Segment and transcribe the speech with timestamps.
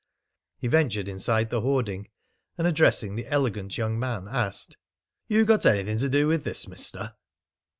[0.57, 2.09] He ventured inside the hoarding,
[2.57, 4.75] and, addressing the elegant young man, asked:
[5.27, 7.13] "You got anything to do with this, Mister?"